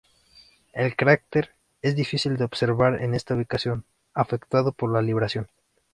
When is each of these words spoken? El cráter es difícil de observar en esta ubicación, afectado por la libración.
El 0.73 0.95
cráter 0.95 1.51
es 1.83 1.95
difícil 1.95 2.35
de 2.35 2.43
observar 2.43 2.99
en 3.03 3.13
esta 3.13 3.35
ubicación, 3.35 3.85
afectado 4.15 4.71
por 4.71 4.91
la 4.91 5.03
libración. 5.03 5.47